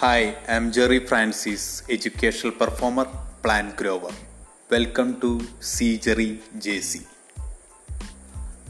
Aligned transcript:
Hi, 0.00 0.20
Jerry 0.70 0.98
Francis 0.98 1.82
educational 1.90 2.52
performer 2.60 3.06
plan 3.44 3.72
grower 3.80 4.12
welcome 4.70 5.08
to 5.22 5.40
C 5.62 5.96
Jerry 5.96 6.38
J 6.56 6.80
C 6.80 7.00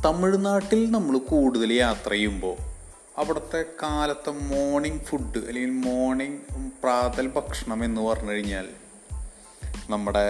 തമിഴ്നാട്ടിൽ 0.04 0.90
നമ്മൾ 0.90 1.18
കൂടുതൽ 1.18 1.72
യാത്ര 1.72 2.10
ചെയ്യുമ്പോൾ 2.10 2.56
അവിടുത്തെ 3.16 3.64
കാലത്തെ 3.82 4.30
മോർണിംഗ് 4.30 5.04
ഫുഡ് 5.04 5.38
അല്ലെങ്കിൽ 5.38 5.70
മോർണിംഗ് 5.70 6.40
പ്രാതൽ 6.82 7.28
ഭക്ഷണം 7.28 7.84
എന്ന് 7.84 8.00
പറഞ്ഞു 8.00 8.30
കഴിഞ്ഞാൽ 8.30 8.68
നമ്മുടെ 9.90 10.26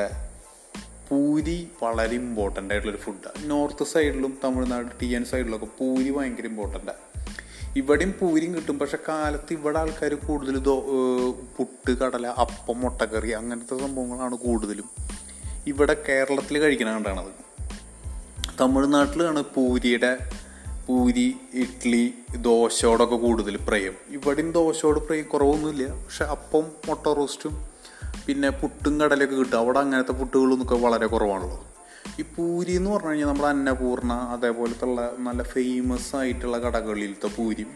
പൂരി 1.08 1.68
വളരെ 1.82 2.14
ഇമ്പോർട്ടന്റ് 2.14 2.74
ആയിട്ടുള്ളൊരു 2.74 3.02
ഫുഡാണ് 3.02 3.50
നോർത്ത് 3.50 3.84
സൈഡിലും 3.84 4.38
തമിഴ്നാട് 4.44 4.90
ടി 5.00 5.14
എൻ 5.14 5.24
സൈഡിലൊക്കെ 5.24 5.66
പൂരി 5.78 6.10
ഭയങ്കര 6.10 6.46
ഇമ്പോർട്ടന്റാണ് 6.46 7.09
ഇവിടെയും 7.76 8.14
പൂരിയും 8.20 8.54
കിട്ടും. 8.54 8.78
പക്ഷെ 8.78 8.98
കാലത്ത് 9.08 9.52
ഇവിടെ 9.52 9.78
ആൾക്കാർ 9.78 10.14
കൂടുതൽ 10.14 10.58
പുട്ട് 11.56 11.98
കടല 11.98 12.26
അപ്പം 12.26 12.80
മുട്ടക്കറി 12.80 13.30
അങ്ങനത്തെ 13.30 13.78
സംഭവങ്ങളാണ് 13.78 14.36
കൂടുതലും. 14.36 14.90
ഇവിടെ 15.66 16.04
കേരളത്തിൽ 16.08 16.58
കഴിക്കണ 16.58 16.92
കണ്ടാണത്. 16.92 17.32
തമിഴ്നാട്ടിലാണ് 18.60 19.42
പൂരിയുടെ 19.42 20.18
പൂരി 20.86 21.36
ഇഡ്ഡലി 21.54 22.14
ദോശയോടൊക്കെ 22.36 23.16
കൂടുതൽ 23.16 23.56
പ്രയം. 23.68 23.94
ഇവിടെയും 24.08 24.52
ദോശയോട് 24.52 24.98
പ്രയം 24.98 25.24
കുറവൊന്നുമില്ല. 25.24 26.04
പക്ഷെ 26.04 26.24
അപ്പം 26.24 26.64
മുട്ട 26.88 27.06
റോസ്റ്റും 27.06 27.64
പിന്നെ 28.26 28.50
പുട്ടും 28.50 29.00
കടലൊക്കെ 29.00 29.36
കിട്ടും. 29.36 29.58
അവിടെ 29.58 29.78
അങ്ങനത്തെ 29.78 30.12
പുട്ടുകളൊന്നൊക്കെ 30.12 30.74
വളരെ 30.74 31.06
കുറവാണല്ലോ. 31.06 31.69
ഈ 32.18 32.24
പൂരി 32.36 32.72
എന്ന് 32.72 32.90
പറഞ്ഞു 32.90 33.08
കഴിഞ്ഞാൽ 33.08 33.26
നമ്മുടെ 33.26 33.48
അന്നപൂർണ 33.48 34.12
അതേപോലത്തെ 34.12 34.84
ഉള്ള 34.84 35.12
നല്ല 35.18 35.42
ഫേമസ് 35.42 36.16
ആയിട്ടുള്ള 36.16 36.58
കടകളിലത്തെ 36.58 37.26
പൂരി. 37.26 37.66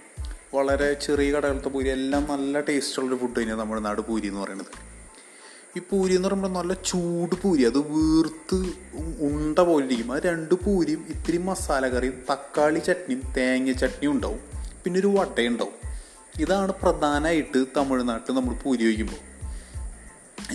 വളരെ 0.55 0.93
ചെറിയ 0.93 1.33
കടകളിലത്തെ 1.33 1.69
പൂരി 1.69 1.89
എല്ലാം 1.89 2.27
നല്ല 2.31 2.61
ടേസ്റ്റുള്ളൊരു 2.61 3.21
ഫുഡ് 3.21 3.43
തന്നെയാണ് 3.43 3.85
നാട് 3.85 4.01
പൂരി 4.01 4.27
എന്ന് 4.27 4.41
പറയുന്നത് 4.41 4.95
ഈ 5.79 5.83
പൂരി 5.91 6.15
എന്ന് 6.15 6.29
പറയുമ്പോൾ 6.29 6.49
നല്ല 6.49 6.73
ചൂട് 6.73 7.35
പൂരി 7.43 7.63
അത് 7.63 7.79
വീർത്ത് 7.79 8.57
ഉണ്ട 9.21 9.59
പോലെ 9.59 9.87
ഇരിക്കും. 9.87 10.15
ആ 10.15 10.19
രണ്ട് 10.19 10.55
പൂരിയും 10.55 11.05
ഇത്തിരി 11.09 11.39
മസാല 11.39 11.89
കറിയും 11.89 12.23
തക്കാളി 12.31 12.79
ചട്നിയും 12.79 13.23
തേങ്ങ 13.37 13.73
ചട്നിയും 13.73 14.13
ഉണ്ടാവും. 14.13 14.41
പിന്നെ 14.85 15.01
ഒരു 15.01 15.07
വടയുണ്ടാവും. 15.07 15.73
ഇതാണ് 16.39 16.73
പ്രധാനമായിട്ട് 16.83 17.65
തമിഴ്നാട്ടിൽ 17.77 18.33
നമ്മൾ 18.33 18.55
പൂരി 18.55 18.87
വയ്ക്കുമ്പോൾ 18.87 19.35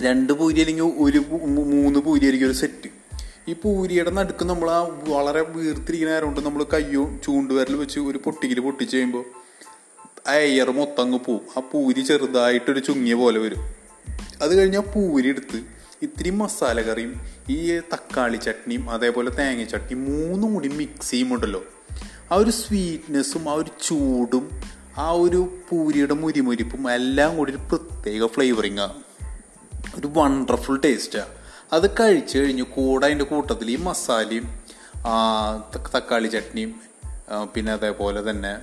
രണ്ട് 0.02 0.32
പൂരി 0.32 0.60
അല്ലെങ്കിൽ 0.60 0.82
ഒരു 0.82 1.18
മൂന്ന് 1.46 2.00
പൂരി 2.00 2.24
ആയിരിക്കും 2.24 2.46
ഒരു 2.46 2.52
സെറ്റ് 2.52 2.99
ഈ 3.50 3.54
പൂരിയുടെ 3.62 4.10
നടുക്ക് 4.10 4.44
നമ്മൾ 4.44 4.70
ആ 4.70 4.80
വളരെ 5.08 5.40
വീർത്തിരിക്കുന്ന 5.40 6.12
നേരം 6.12 6.44
നമ്മൾ 6.44 6.64
കയ്യോ 6.64 7.18
ചൂണ്ടുവരൽ 7.24 7.76
വെച്ച് 7.76 8.00
ഒരു 8.00 8.18
പൊട്ടിക്കൽ 8.24 8.60
പൊട്ടിച്ച് 8.60 8.96
കഴിയുമ്പോൾ 8.96 9.24
ആ 10.28 10.32
എയർ 10.32 10.70
മൊത്തം 10.70 11.02
അങ്ങ് 11.02 11.18
പോവും. 11.18 11.40
ആ 11.56 11.60
പൂരി 11.72 12.00
ചെറുതായിട്ടൊരു 12.00 12.80
ചുങ്ങിയ 12.80 13.14
പോലെ 13.14 13.38
വരും. 13.38 13.62
അത് 14.42 14.58
കഴിഞ്ഞ് 14.58 14.78
ആ 14.78 14.80
പൂരി 14.80 15.28
എടുത്ത് 15.28 15.62
ഇത്തിരി 16.02 16.30
മസാല 16.30 16.80
കറിയും 16.80 17.20
ഈ 17.50 17.80
തക്കാളി 17.94 18.36
ചട്നിയും 18.36 18.90
അതേപോലെ 18.90 19.30
തേങ്ങ 19.30 19.64
ചട്നിയും 19.64 20.04
മൂന്നും 20.04 20.54
കൂടി 20.54 20.68
മിക്സ് 20.68 21.10
ചെയ്യുമ്പോണ്ടല്ലോ 21.10 21.62
ആ 22.32 22.36
ഒരു 22.36 22.50
സ്വീറ്റ്നെസ്സും 22.50 23.48
ആ 23.48 23.52
ഒരു 23.52 23.70
ചൂടും 23.88 24.60
ആ 24.98 25.10
ഒരു 25.10 25.52
പൂരിയുടെ 25.70 26.14
മുരിമുരിപ്പും 26.14 26.90
എല്ലാം 26.90 27.36
കൂടി 27.36 27.52
ഒരു 27.52 27.60
പ്രത്യേക 27.70 28.26
ഫ്ലേവറിങ്ങാണ് 28.26 28.96
ഒരു 29.98 30.10
വണ്ടർഫുൾ 30.16 30.80
ടേസ്റ്റാണ് 30.84 31.39
അത് 31.72 31.90
കഴിച്ചു 31.90 32.38
കഴിഞ്ഞ് 32.38 32.62
കൂടെ 32.62 33.06
അതിന്റെ 33.06 33.24
കൂട്ടത്തിൽ 33.24 33.70
ഈ 33.70 33.76
മസാലയും 33.76 34.60
തക്കാളി 35.96 36.28
ചട്നിയും 36.28 36.74
പിന്നെ 37.54 37.72
അതേപോലെ 37.72 38.30
തന്നെ 38.30 38.58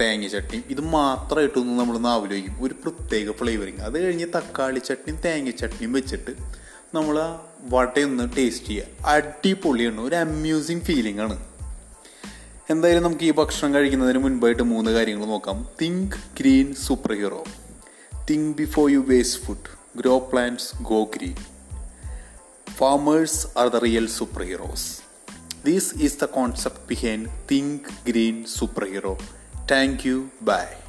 തേങ്ങ 0.00 0.26
ചട്നിയും 0.26 0.64
ഇത് 0.70 0.80
മാത്രമായിട്ടൊന്നും 0.80 1.76
നമ്മൾ 1.76 1.98
നാവിലേക്കും 1.98 2.64
ഒരു 2.64 2.74
പ്രത്യേക 2.74 3.32
ഫ്ലേവറിങ് 3.32 3.78
അത് 3.78 3.98
കഴിഞ്ഞ് 3.98 4.26
തക്കാളി 4.36 4.78
ചട്നിയും 4.78 5.18
തേങ്ങ 5.24 5.50
ചട്നിയും 5.50 5.92
വെച്ചിട്ട് 5.92 6.30
നമ്മൾ 6.94 7.18
ആ 7.18 7.40
വടയൊന്ന് 7.62 8.36
ടേസ്റ്റ് 8.36 8.66
ചെയ്യുക. 8.66 9.06
അടിപൊളിയാണ്. 9.06 10.00
ഒരു 10.00 10.14
അമ്യൂസിങ് 10.14 10.80
ഫീലിംഗ് 10.80 11.20
ആണ്. 11.20 11.44
എന്തായാലും 12.70 13.02
നമുക്ക് 13.02 13.24
ഈ 13.24 13.30
ഭക്ഷണം 13.30 13.74
കഴിക്കുന്നതിന് 13.74 14.18
മുൻപായിട്ട് 14.18 14.62
മൂന്ന് 14.62 14.90
കാര്യങ്ങൾ 14.90 15.26
നോക്കാം. 15.26 15.66
Think 15.82 16.16
green 16.40 16.74
super 16.74 17.12
hero 17.12 17.44
think 18.30 18.56
before 18.56 18.90
you 18.90 18.98
waste 18.98 19.42
food 19.42 19.98
grow 19.98 20.18
plants 20.18 20.82
go 20.82 21.04
green 21.16 21.51
Farmers 22.82 23.46
are 23.54 23.70
the 23.70 23.78
real 23.78 24.10
superheroes. 24.10 25.02
This 25.62 25.92
is 25.92 26.16
the 26.16 26.26
concept 26.26 26.88
behind 26.88 27.30
Think 27.46 27.86
Green 28.02 28.42
Superhero. 28.42 29.14
Thank 29.68 30.04
you. 30.04 30.32
Bye. 30.40 30.81